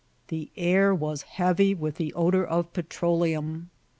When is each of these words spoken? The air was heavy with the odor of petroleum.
The 0.29 0.49
air 0.57 0.95
was 0.95 1.21
heavy 1.21 1.75
with 1.75 1.97
the 1.97 2.11
odor 2.15 2.43
of 2.43 2.73
petroleum. 2.73 3.69